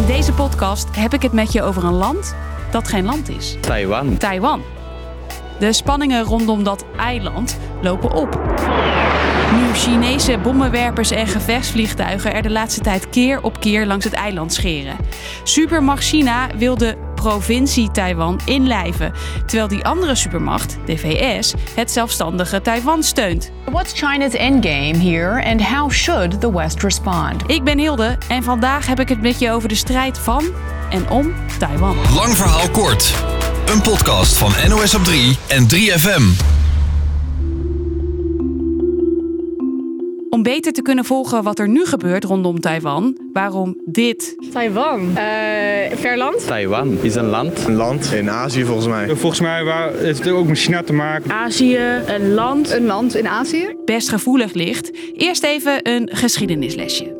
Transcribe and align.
In 0.00 0.06
deze 0.06 0.32
podcast 0.32 0.96
heb 0.96 1.14
ik 1.14 1.22
het 1.22 1.32
met 1.32 1.52
je 1.52 1.62
over 1.62 1.84
een 1.84 1.94
land 1.94 2.34
dat 2.70 2.88
geen 2.88 3.04
land 3.04 3.28
is. 3.28 3.56
Taiwan. 3.60 4.16
Taiwan. 4.16 4.62
De 5.58 5.72
spanningen 5.72 6.24
rondom 6.24 6.64
dat 6.64 6.84
eiland 6.96 7.58
lopen 7.82 8.12
op. 8.12 8.40
Nu 9.52 9.74
Chinese 9.74 10.38
bommenwerpers 10.38 11.10
en 11.10 11.26
gevechtsvliegtuigen 11.26 12.34
er 12.34 12.42
de 12.42 12.50
laatste 12.50 12.80
tijd 12.80 13.10
keer 13.10 13.42
op 13.42 13.60
keer 13.60 13.86
langs 13.86 14.04
het 14.04 14.14
eiland 14.14 14.52
scheren. 14.52 14.96
Supermacht 15.42 16.04
China 16.04 16.46
wil 16.56 16.76
de 16.76 16.96
provincie 17.20 17.90
Taiwan 17.90 18.40
inlijven, 18.44 19.12
terwijl 19.46 19.68
die 19.68 19.84
andere 19.84 20.14
supermacht, 20.14 20.76
de 20.86 20.98
VS, 20.98 21.54
het 21.74 21.90
zelfstandige 21.90 22.60
Taiwan 22.60 23.02
steunt. 23.02 23.50
What's 23.70 23.92
China's 23.92 24.32
endgame 24.32 24.96
here 24.96 25.44
and 25.44 25.62
how 25.62 25.90
should 25.90 26.40
the 26.40 26.52
West 26.52 26.82
respond? 26.82 27.42
Ik 27.46 27.64
ben 27.64 27.78
Hilde 27.78 28.18
en 28.28 28.42
vandaag 28.42 28.86
heb 28.86 29.00
ik 29.00 29.08
het 29.08 29.20
met 29.20 29.38
je 29.38 29.50
over 29.50 29.68
de 29.68 29.74
strijd 29.74 30.18
van 30.18 30.44
en 30.90 31.10
om 31.10 31.32
Taiwan. 31.58 31.96
Lang 32.14 32.36
verhaal 32.36 32.70
kort. 32.70 33.14
Een 33.66 33.82
podcast 33.82 34.36
van 34.36 34.52
NOS 34.68 34.94
op 34.94 35.04
3 35.04 35.38
en 35.48 35.66
3FM. 35.74 36.59
Om 40.30 40.42
beter 40.42 40.72
te 40.72 40.82
kunnen 40.82 41.04
volgen 41.04 41.42
wat 41.42 41.58
er 41.58 41.68
nu 41.68 41.84
gebeurt 41.86 42.24
rondom 42.24 42.60
Taiwan, 42.60 43.16
waarom 43.32 43.76
dit 43.84 44.36
Taiwan. 44.52 45.16
Eh 45.16 45.96
ver 45.96 46.16
land. 46.16 46.46
Taiwan 46.46 46.98
is 47.02 47.14
een 47.14 47.24
land. 47.28 47.64
Een 47.66 47.74
land 47.74 48.12
in 48.12 48.30
Azië 48.30 48.64
volgens 48.64 48.86
mij. 48.86 49.16
Volgens 49.16 49.40
mij 49.40 49.64
waar- 49.64 49.94
heeft 49.94 50.24
het 50.24 50.32
ook 50.32 50.46
met 50.46 50.58
China 50.58 50.82
te 50.82 50.92
maken. 50.92 51.30
Azië, 51.32 51.78
een 52.06 52.34
land. 52.34 52.70
Een 52.70 52.86
land 52.86 53.16
in 53.16 53.28
Azië? 53.28 53.74
best 53.84 54.08
gevoelig 54.08 54.52
ligt, 54.52 54.90
eerst 55.16 55.42
even 55.44 55.88
een 55.90 56.08
geschiedenislesje. 56.12 57.18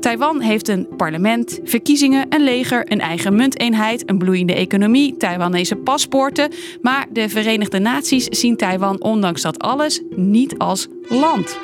Taiwan 0.00 0.40
heeft 0.40 0.68
een 0.68 0.86
parlement, 0.96 1.60
verkiezingen, 1.64 2.26
een 2.28 2.44
leger, 2.44 2.92
een 2.92 3.00
eigen 3.00 3.34
munteenheid, 3.36 4.10
een 4.10 4.18
bloeiende 4.18 4.54
economie, 4.54 5.16
Taiwanese 5.16 5.76
paspoorten. 5.76 6.50
Maar 6.80 7.06
de 7.12 7.28
Verenigde 7.28 7.78
Naties 7.78 8.24
zien 8.24 8.56
Taiwan 8.56 9.02
ondanks 9.02 9.42
dat 9.42 9.58
alles 9.58 10.02
niet 10.16 10.58
als 10.58 10.88
land. 11.08 11.58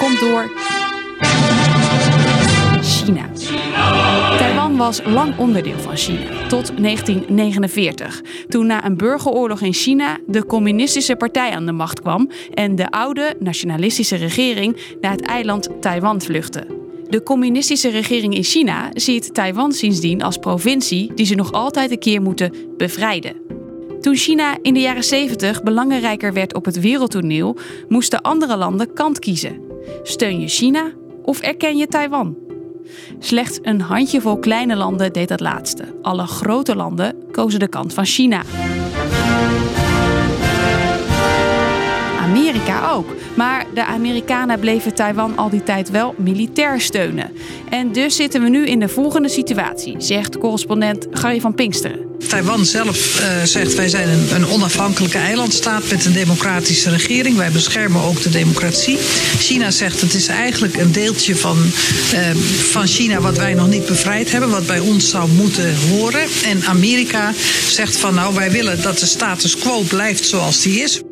Komt 0.00 0.20
door 0.20 0.50
China. 2.82 3.28
Taiwan 4.38 4.76
was 4.76 5.00
lang 5.04 5.38
onderdeel 5.38 5.78
van 5.78 5.96
China, 5.96 6.46
tot 6.48 6.72
1949. 6.76 8.22
Toen 8.48 8.66
na 8.66 8.84
een 8.84 8.96
burgeroorlog 8.96 9.60
in 9.60 9.72
China 9.72 10.18
de 10.26 10.46
communistische 10.46 11.16
partij 11.16 11.50
aan 11.50 11.66
de 11.66 11.72
macht 11.72 12.00
kwam 12.00 12.30
en 12.54 12.74
de 12.74 12.90
oude 12.90 13.34
nationalistische 13.38 14.16
regering 14.16 14.76
naar 15.00 15.12
het 15.12 15.20
eiland 15.26 15.68
Taiwan 15.80 16.20
vluchtte. 16.20 16.66
De 17.08 17.22
communistische 17.22 17.88
regering 17.88 18.34
in 18.34 18.44
China 18.44 18.90
ziet 18.94 19.34
Taiwan 19.34 19.72
sindsdien 19.72 20.22
als 20.22 20.36
provincie 20.36 21.14
die 21.14 21.26
ze 21.26 21.34
nog 21.34 21.52
altijd 21.52 21.90
een 21.90 21.98
keer 21.98 22.22
moeten 22.22 22.54
bevrijden. 22.76 23.36
Toen 24.00 24.16
China 24.16 24.56
in 24.62 24.74
de 24.74 24.80
jaren 24.80 25.04
70 25.04 25.62
belangrijker 25.62 26.32
werd 26.32 26.54
op 26.54 26.64
het 26.64 26.80
wereldtoneel, 26.80 27.56
moesten 27.88 28.22
andere 28.22 28.56
landen 28.56 28.92
kant 28.92 29.18
kiezen. 29.18 29.69
Steun 30.02 30.40
je 30.40 30.48
China 30.48 30.92
of 31.22 31.40
erken 31.40 31.76
je 31.76 31.86
Taiwan? 31.86 32.36
Slechts 33.18 33.58
een 33.62 33.80
handjevol 33.80 34.38
kleine 34.38 34.76
landen 34.76 35.12
deed 35.12 35.28
dat 35.28 35.40
laatste. 35.40 35.84
Alle 36.02 36.26
grote 36.26 36.76
landen 36.76 37.14
kozen 37.30 37.60
de 37.60 37.68
kant 37.68 37.94
van 37.94 38.04
China. 38.04 38.42
Amerika 42.30 42.90
ook. 42.90 43.14
Maar 43.34 43.66
de 43.74 43.84
Amerikanen 43.84 44.60
bleven 44.60 44.94
Taiwan 44.94 45.36
al 45.36 45.50
die 45.50 45.62
tijd 45.62 45.90
wel 45.90 46.14
militair 46.18 46.80
steunen. 46.80 47.32
En 47.68 47.92
dus 47.92 48.16
zitten 48.16 48.42
we 48.42 48.48
nu 48.48 48.66
in 48.66 48.78
de 48.78 48.88
volgende 48.88 49.28
situatie, 49.28 49.94
zegt 49.98 50.38
correspondent 50.38 51.06
Gary 51.10 51.40
van 51.40 51.54
Pinksteren. 51.54 52.08
Taiwan 52.28 52.64
zelf 52.64 53.20
eh, 53.20 53.42
zegt 53.42 53.74
wij 53.74 53.88
zijn 53.88 54.08
een, 54.08 54.34
een 54.34 54.46
onafhankelijke 54.46 55.18
eilandstaat 55.18 55.90
met 55.90 56.04
een 56.04 56.12
democratische 56.12 56.90
regering. 56.90 57.36
Wij 57.36 57.50
beschermen 57.50 58.02
ook 58.02 58.22
de 58.22 58.30
democratie. 58.30 58.96
China 59.38 59.70
zegt 59.70 60.00
het 60.00 60.14
is 60.14 60.26
eigenlijk 60.26 60.76
een 60.76 60.92
deeltje 60.92 61.36
van, 61.36 61.56
eh, 62.12 62.30
van 62.70 62.86
China 62.86 63.20
wat 63.20 63.36
wij 63.36 63.54
nog 63.54 63.68
niet 63.68 63.86
bevrijd 63.86 64.32
hebben, 64.32 64.50
wat 64.50 64.66
bij 64.66 64.80
ons 64.80 65.10
zou 65.10 65.28
moeten 65.28 65.76
horen. 65.88 66.26
En 66.44 66.64
Amerika 66.64 67.32
zegt 67.68 67.96
van 67.96 68.14
nou 68.14 68.34
wij 68.34 68.50
willen 68.50 68.82
dat 68.82 68.98
de 68.98 69.06
status 69.06 69.56
quo 69.56 69.80
blijft 69.80 70.26
zoals 70.26 70.62
die 70.62 70.82
is. 70.82 71.02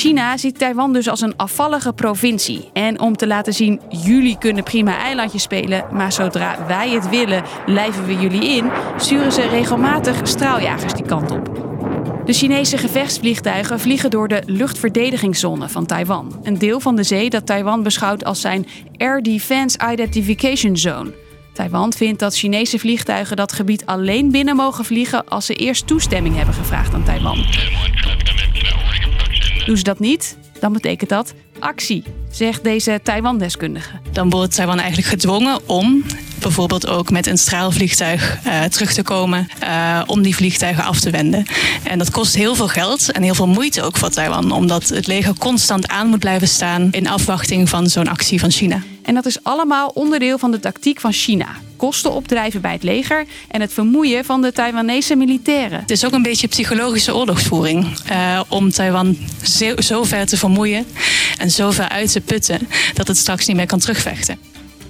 China 0.00 0.36
ziet 0.36 0.58
Taiwan 0.58 0.92
dus 0.92 1.08
als 1.08 1.20
een 1.20 1.36
afvallige 1.36 1.92
provincie. 1.92 2.70
En 2.72 3.00
om 3.00 3.16
te 3.16 3.26
laten 3.26 3.52
zien, 3.52 3.80
jullie 3.88 4.38
kunnen 4.38 4.64
prima 4.64 4.98
eilandjes 4.98 5.42
spelen, 5.42 5.84
maar 5.92 6.12
zodra 6.12 6.66
wij 6.66 6.90
het 6.90 7.08
willen, 7.08 7.42
lijven 7.66 8.06
we 8.06 8.14
jullie 8.14 8.44
in, 8.44 8.70
sturen 8.96 9.32
ze 9.32 9.48
regelmatig 9.48 10.20
straaljagers 10.22 10.92
die 10.92 11.06
kant 11.06 11.30
op. 11.30 11.50
De 12.24 12.32
Chinese 12.32 12.78
gevechtsvliegtuigen 12.78 13.80
vliegen 13.80 14.10
door 14.10 14.28
de 14.28 14.42
luchtverdedigingszone 14.46 15.68
van 15.68 15.86
Taiwan. 15.86 16.40
Een 16.42 16.58
deel 16.58 16.80
van 16.80 16.96
de 16.96 17.02
zee 17.02 17.30
dat 17.30 17.46
Taiwan 17.46 17.82
beschouwt 17.82 18.24
als 18.24 18.40
zijn 18.40 18.66
Air 18.96 19.22
Defense 19.22 19.78
Identification 19.92 20.76
Zone. 20.76 21.12
Taiwan 21.52 21.92
vindt 21.92 22.20
dat 22.20 22.36
Chinese 22.36 22.78
vliegtuigen 22.78 23.36
dat 23.36 23.52
gebied 23.52 23.86
alleen 23.86 24.30
binnen 24.30 24.56
mogen 24.56 24.84
vliegen 24.84 25.28
als 25.28 25.46
ze 25.46 25.54
eerst 25.54 25.86
toestemming 25.86 26.36
hebben 26.36 26.54
gevraagd 26.54 26.94
aan 26.94 27.04
Taiwan. 27.04 27.44
Doen 29.70 29.78
ze 29.78 29.84
dat 29.84 29.98
niet, 29.98 30.36
dan 30.60 30.72
betekent 30.72 31.10
dat 31.10 31.34
actie, 31.58 32.04
zegt 32.30 32.64
deze 32.64 33.00
Taiwan-deskundige. 33.02 33.90
dan 34.12 34.30
wordt 34.30 34.54
Taiwan 34.54 34.78
eigenlijk 34.78 35.08
gedwongen 35.08 35.68
om 35.68 36.04
bijvoorbeeld 36.40 36.86
ook 36.86 37.10
met 37.10 37.26
een 37.26 37.38
straalvliegtuig 37.38 38.38
eh, 38.44 38.62
terug 38.62 38.92
te 38.92 39.02
komen 39.02 39.48
eh, 39.60 40.02
om 40.06 40.22
die 40.22 40.34
vliegtuigen 40.34 40.84
af 40.84 41.00
te 41.00 41.10
wenden. 41.10 41.46
En 41.82 41.98
dat 41.98 42.10
kost 42.10 42.34
heel 42.34 42.54
veel 42.54 42.68
geld 42.68 43.12
en 43.12 43.22
heel 43.22 43.34
veel 43.34 43.48
moeite 43.48 43.82
ook 43.82 43.96
voor 43.96 44.10
Taiwan, 44.10 44.52
omdat 44.52 44.88
het 44.88 45.06
leger 45.06 45.34
constant 45.38 45.88
aan 45.88 46.06
moet 46.06 46.18
blijven 46.18 46.48
staan 46.48 46.88
in 46.90 47.08
afwachting 47.08 47.68
van 47.68 47.86
zo'n 47.86 48.08
actie 48.08 48.40
van 48.40 48.50
China. 48.50 48.82
En 49.10 49.16
dat 49.16 49.26
is 49.26 49.42
allemaal 49.42 49.88
onderdeel 49.88 50.38
van 50.38 50.50
de 50.50 50.60
tactiek 50.60 51.00
van 51.00 51.12
China. 51.12 51.46
Kosten 51.76 52.12
opdrijven 52.12 52.60
bij 52.60 52.72
het 52.72 52.82
leger 52.82 53.26
en 53.48 53.60
het 53.60 53.72
vermoeien 53.72 54.24
van 54.24 54.42
de 54.42 54.52
Taiwanese 54.52 55.16
militairen. 55.16 55.80
Het 55.80 55.90
is 55.90 56.04
ook 56.04 56.12
een 56.12 56.22
beetje 56.22 56.46
psychologische 56.46 57.14
oorlogsvoering 57.14 57.98
eh, 58.08 58.40
om 58.48 58.70
Taiwan 58.70 59.16
zo, 59.42 59.80
zo 59.80 60.04
ver 60.04 60.26
te 60.26 60.36
vermoeien 60.36 60.86
en 61.38 61.50
zo 61.50 61.70
ver 61.70 61.88
uit 61.88 62.12
te 62.12 62.20
putten 62.20 62.68
dat 62.94 63.08
het 63.08 63.16
straks 63.16 63.46
niet 63.46 63.56
meer 63.56 63.66
kan 63.66 63.78
terugvechten. 63.78 64.38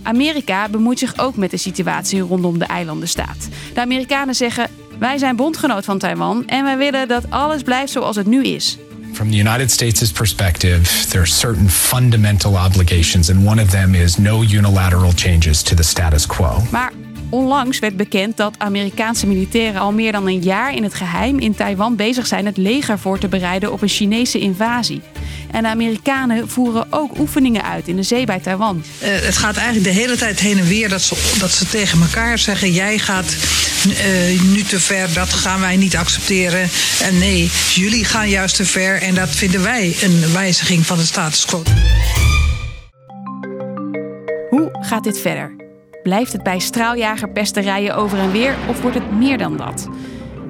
Amerika 0.02 0.68
bemoeit 0.68 0.98
zich 0.98 1.18
ook 1.18 1.36
met 1.36 1.50
de 1.50 1.56
situatie 1.56 2.20
rondom 2.20 2.58
de 2.58 2.64
eilandenstaat. 2.64 3.48
De 3.74 3.80
Amerikanen 3.80 4.34
zeggen: 4.34 4.70
wij 4.98 5.18
zijn 5.18 5.36
bondgenoot 5.36 5.84
van 5.84 5.98
Taiwan 5.98 6.46
en 6.46 6.64
wij 6.64 6.76
willen 6.76 7.08
dat 7.08 7.30
alles 7.30 7.62
blijft 7.62 7.92
zoals 7.92 8.16
het 8.16 8.26
nu 8.26 8.44
is. 8.44 8.78
From 9.20 9.30
the 9.30 9.36
United 9.36 9.70
States' 9.70 10.12
perspective, 10.12 11.06
there 11.08 11.20
are 11.20 11.30
certain 11.30 11.68
fundamental 11.68 12.56
obligations, 12.56 13.30
and 13.30 13.46
one 13.46 13.62
of 13.62 13.70
them 13.70 13.94
is 13.94 14.16
no 14.16 14.42
unilateral 14.42 15.12
changes 15.14 15.62
to 15.62 15.74
the 15.74 15.82
status 15.82 16.26
quo. 16.26 16.62
Maar 16.70 16.92
onlangs 17.30 17.78
werd 17.78 17.96
bekend 17.96 18.36
dat 18.36 18.54
Amerikaanse 18.58 19.26
militairen 19.26 19.80
al 19.80 19.92
meer 19.92 20.12
dan 20.12 20.26
een 20.26 20.42
jaar 20.42 20.74
in 20.74 20.82
het 20.82 20.94
geheim 20.94 21.38
in 21.38 21.54
Taiwan 21.54 21.96
bezig 21.96 22.26
zijn 22.26 22.46
het 22.46 22.56
leger 22.56 22.98
voor 22.98 23.18
te 23.18 23.28
bereiden 23.28 23.72
op 23.72 23.82
een 23.82 23.88
Chinese 23.88 24.38
invasie. 24.38 25.02
En 25.50 25.62
de 25.62 25.68
Amerikanen 25.68 26.48
voeren 26.48 26.86
ook 26.90 27.18
oefeningen 27.18 27.64
uit 27.64 27.88
in 27.88 27.96
de 27.96 28.02
zee 28.02 28.26
bij 28.26 28.40
Taiwan. 28.40 28.84
Eh, 28.98 29.08
het 29.10 29.36
gaat 29.36 29.56
eigenlijk 29.56 29.94
de 29.94 30.00
hele 30.00 30.16
tijd 30.16 30.40
heen 30.40 30.58
en 30.58 30.66
weer 30.66 30.88
dat 30.88 31.02
ze, 31.02 31.36
dat 31.38 31.50
ze 31.50 31.66
tegen 31.66 32.00
elkaar 32.00 32.38
zeggen: 32.38 32.72
jij 32.72 32.98
gaat 32.98 33.36
eh, 33.84 34.42
nu 34.42 34.62
te 34.62 34.80
ver, 34.80 35.12
dat 35.12 35.28
gaan 35.28 35.60
wij 35.60 35.76
niet 35.76 35.96
accepteren. 35.96 36.68
En 37.02 37.18
nee, 37.18 37.50
jullie 37.74 38.04
gaan 38.04 38.28
juist 38.28 38.56
te 38.56 38.64
ver 38.64 39.02
en 39.02 39.14
dat 39.14 39.28
vinden 39.28 39.62
wij 39.62 39.96
een 40.02 40.32
wijziging 40.32 40.86
van 40.86 40.96
de 40.96 41.04
status 41.04 41.44
quo. 41.44 41.62
Hoe 44.50 44.70
gaat 44.80 45.04
dit 45.04 45.20
verder? 45.20 45.56
Blijft 46.02 46.32
het 46.32 46.42
bij 46.42 46.58
straaljagerpesterijen 46.58 47.96
over 47.96 48.18
en 48.18 48.32
weer 48.32 48.54
of 48.68 48.80
wordt 48.80 48.96
het 48.96 49.18
meer 49.18 49.38
dan 49.38 49.56
dat? 49.56 49.88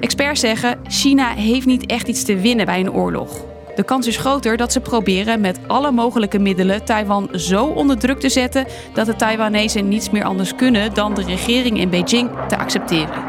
Experts 0.00 0.40
zeggen: 0.40 0.78
China 0.88 1.34
heeft 1.34 1.66
niet 1.66 1.86
echt 1.86 2.08
iets 2.08 2.22
te 2.22 2.36
winnen 2.36 2.66
bij 2.66 2.80
een 2.80 2.92
oorlog. 2.92 3.49
De 3.80 3.86
kans 3.86 4.06
is 4.06 4.16
groter 4.16 4.56
dat 4.56 4.72
ze 4.72 4.80
proberen 4.80 5.40
met 5.40 5.58
alle 5.66 5.90
mogelijke 5.90 6.38
middelen 6.38 6.84
Taiwan 6.84 7.28
zo 7.32 7.64
onder 7.64 7.98
druk 7.98 8.20
te 8.20 8.28
zetten 8.28 8.66
dat 8.94 9.06
de 9.06 9.16
Taiwanese 9.16 9.80
niets 9.80 10.10
meer 10.10 10.24
anders 10.24 10.54
kunnen 10.54 10.94
dan 10.94 11.14
de 11.14 11.22
regering 11.22 11.78
in 11.78 11.90
Beijing 11.90 12.30
te 12.48 12.58
accepteren. 12.58 13.22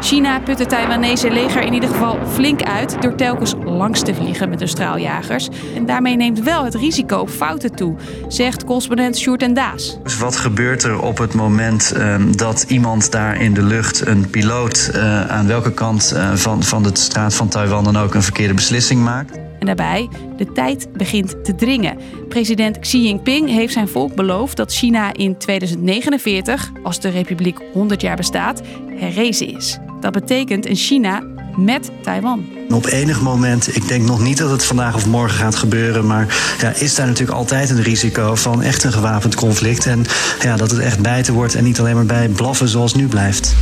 China 0.00 0.40
put 0.40 0.58
het 0.58 0.68
Taiwanese 0.68 1.30
leger 1.30 1.62
in 1.62 1.72
ieder 1.72 1.88
geval 1.88 2.18
flink 2.32 2.62
uit 2.62 3.02
door 3.02 3.14
telkens 3.14 3.54
langs 3.64 4.02
te 4.02 4.14
vliegen 4.14 4.48
met 4.48 4.58
de 4.58 4.66
straaljagers. 4.66 5.48
En 5.74 5.86
daarmee 5.86 6.16
neemt 6.16 6.40
wel 6.40 6.64
het 6.64 6.74
risico 6.74 7.18
op 7.18 7.30
fouten 7.30 7.74
toe, 7.74 7.96
zegt 8.28 8.64
correspondent 8.64 9.18
Sjoerd 9.18 9.42
en 9.42 9.54
Daas. 9.54 9.98
Dus 10.02 10.18
wat 10.18 10.36
gebeurt 10.36 10.82
er 10.82 11.00
op 11.02 11.18
het 11.18 11.34
moment 11.34 11.92
ehm, 11.92 12.32
dat 12.32 12.64
iemand 12.68 13.12
daar 13.12 13.40
in 13.40 13.54
de 13.54 13.62
lucht, 13.62 14.06
een 14.06 14.30
piloot, 14.30 14.90
eh, 14.92 15.26
aan 15.26 15.46
welke 15.46 15.72
kant 15.72 16.12
eh, 16.12 16.32
van, 16.34 16.62
van 16.62 16.82
de 16.82 16.90
straat 16.92 17.34
van 17.34 17.48
Taiwan 17.48 17.84
dan 17.84 17.96
ook 17.96 18.14
een 18.14 18.22
verkeerde 18.22 18.54
beslissing 18.54 19.02
maakt? 19.02 19.49
En 19.60 19.66
daarbij, 19.66 20.08
de 20.36 20.52
tijd 20.52 20.92
begint 20.92 21.44
te 21.44 21.54
dringen. 21.54 21.98
President 22.28 22.78
Xi 22.78 23.02
Jinping 23.02 23.48
heeft 23.48 23.72
zijn 23.72 23.88
volk 23.88 24.14
beloofd 24.14 24.56
dat 24.56 24.72
China 24.72 25.14
in 25.14 25.38
2049, 25.38 26.70
als 26.82 27.00
de 27.00 27.08
republiek 27.08 27.58
100 27.72 28.00
jaar 28.00 28.16
bestaat, 28.16 28.60
herrezen 28.94 29.56
is. 29.56 29.78
Dat 30.00 30.12
betekent 30.12 30.66
een 30.66 30.76
China 30.76 31.22
met 31.56 31.90
Taiwan. 32.02 32.44
Op 32.70 32.86
enig 32.86 33.20
moment, 33.20 33.76
ik 33.76 33.88
denk 33.88 34.06
nog 34.06 34.20
niet 34.20 34.38
dat 34.38 34.50
het 34.50 34.64
vandaag 34.64 34.94
of 34.94 35.06
morgen 35.06 35.38
gaat 35.38 35.54
gebeuren, 35.54 36.06
maar 36.06 36.56
ja, 36.60 36.72
is 36.72 36.94
daar 36.94 37.06
natuurlijk 37.06 37.38
altijd 37.38 37.70
een 37.70 37.82
risico 37.82 38.34
van 38.34 38.62
echt 38.62 38.84
een 38.84 38.92
gewapend 38.92 39.34
conflict. 39.34 39.86
En 39.86 40.04
ja, 40.42 40.56
dat 40.56 40.70
het 40.70 40.80
echt 40.80 41.00
bijten 41.00 41.34
wordt 41.34 41.54
en 41.54 41.64
niet 41.64 41.80
alleen 41.80 41.94
maar 41.94 42.06
bij 42.06 42.28
blaffen 42.28 42.68
zoals 42.68 42.94
nu 42.94 43.06
blijft. 43.08 43.54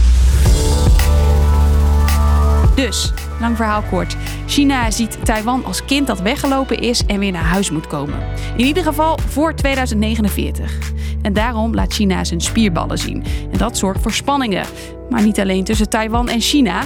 Dus, 2.75 3.13
lang 3.41 3.57
verhaal 3.57 3.83
kort. 3.83 4.17
China 4.47 4.91
ziet 4.91 5.19
Taiwan 5.25 5.65
als 5.65 5.85
kind 5.85 6.07
dat 6.07 6.21
weggelopen 6.21 6.79
is 6.79 7.05
en 7.07 7.19
weer 7.19 7.33
naar 7.33 7.43
huis 7.43 7.71
moet 7.71 7.87
komen. 7.87 8.19
In 8.57 8.65
ieder 8.65 8.83
geval 8.83 9.19
voor 9.29 9.55
2049. 9.55 10.93
En 11.23 11.33
daarom 11.33 11.75
laat 11.75 11.93
China 11.93 12.25
zijn 12.25 12.41
spierballen 12.41 12.99
zien. 12.99 13.25
En 13.53 13.59
dat 13.59 13.79
zorgt 13.79 14.03
voor 14.03 14.13
spanningen. 14.13 14.67
Maar 15.11 15.23
niet 15.23 15.41
alleen 15.41 15.65
tussen 15.65 15.89
Taiwan 15.89 16.29
en 16.29 16.41
China. 16.41 16.83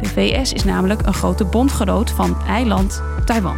De 0.00 0.08
VS 0.08 0.52
is 0.52 0.64
namelijk 0.64 1.06
een 1.06 1.14
grote 1.14 1.44
bondgenoot 1.44 2.10
van 2.10 2.36
eiland 2.48 3.02
Taiwan. 3.24 3.56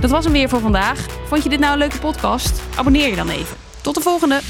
Dat 0.00 0.10
was 0.10 0.24
hem 0.24 0.32
weer 0.32 0.48
voor 0.48 0.60
vandaag. 0.60 1.06
Vond 1.26 1.42
je 1.42 1.48
dit 1.48 1.60
nou 1.60 1.72
een 1.72 1.78
leuke 1.78 1.98
podcast? 1.98 2.62
Abonneer 2.76 3.08
je 3.08 3.16
dan 3.16 3.28
even. 3.28 3.56
Tot 3.80 3.94
de 3.94 4.00
volgende. 4.00 4.40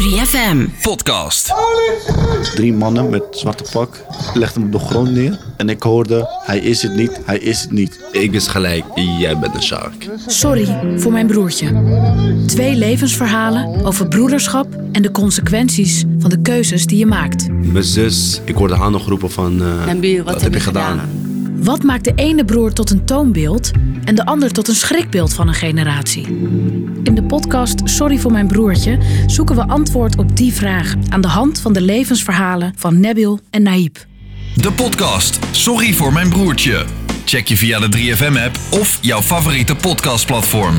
3FM 0.00 0.80
podcast. 0.82 1.54
Drie 2.54 2.72
mannen 2.72 3.10
met 3.10 3.22
zwarte 3.30 3.64
pak 3.72 4.04
legden 4.34 4.62
hem 4.62 4.74
op 4.74 4.80
de 4.80 4.86
grond 4.86 5.10
neer. 5.10 5.38
En 5.56 5.68
ik 5.68 5.82
hoorde, 5.82 6.28
hij 6.44 6.58
is 6.58 6.82
het 6.82 6.94
niet, 6.94 7.20
hij 7.24 7.38
is 7.38 7.60
het 7.60 7.70
niet. 7.70 8.00
Ik 8.12 8.32
is 8.32 8.46
gelijk, 8.46 8.84
jij 9.18 9.38
bent 9.38 9.54
een 9.54 9.62
shark. 9.62 10.08
Sorry 10.26 10.96
voor 10.96 11.12
mijn 11.12 11.26
broertje. 11.26 11.82
Twee 12.46 12.74
levensverhalen 12.74 13.84
over 13.84 14.08
broederschap 14.08 14.66
en 14.92 15.02
de 15.02 15.10
consequenties 15.10 16.04
van 16.18 16.30
de 16.30 16.40
keuzes 16.42 16.86
die 16.86 16.98
je 16.98 17.06
maakt. 17.06 17.48
Mijn 17.50 17.84
zus, 17.84 18.40
ik 18.44 18.54
hoorde 18.54 18.76
haar 18.76 18.90
nog 18.90 19.08
roepen 19.08 19.30
van, 19.30 19.62
uh, 19.62 20.22
wat, 20.24 20.42
heb 20.42 20.54
je 20.54 20.60
gedaan? 20.60 21.00
Wat 21.54 21.82
maakt 21.82 22.04
de 22.04 22.12
ene 22.14 22.44
broer 22.44 22.72
tot 22.72 22.90
een 22.90 23.04
toonbeeld 23.04 23.70
en 24.04 24.14
de 24.14 24.24
ander 24.24 24.52
tot 24.52 24.68
een 24.68 24.74
schrikbeeld 24.74 25.34
van 25.34 25.48
een 25.48 25.54
generatie? 25.54 26.26
In 27.06 27.14
de 27.14 27.22
podcast 27.22 27.80
Sorry 27.84 28.18
voor 28.18 28.32
mijn 28.32 28.46
broertje 28.46 28.98
zoeken 29.26 29.56
we 29.56 29.66
antwoord 29.66 30.16
op 30.16 30.36
die 30.36 30.52
vraag 30.52 30.94
aan 31.08 31.20
de 31.20 31.28
hand 31.28 31.60
van 31.60 31.72
de 31.72 31.80
levensverhalen 31.80 32.72
van 32.76 33.00
Nebil 33.00 33.40
en 33.50 33.62
Naïb. 33.62 33.96
De 34.54 34.72
podcast 34.72 35.38
Sorry 35.50 35.92
voor 35.92 36.12
mijn 36.12 36.28
broertje. 36.28 36.84
Check 37.24 37.46
je 37.46 37.56
via 37.56 37.78
de 37.78 37.88
3FM 37.96 38.44
app 38.44 38.58
of 38.70 38.98
jouw 39.00 39.22
favoriete 39.22 39.76
podcastplatform. 39.76 40.74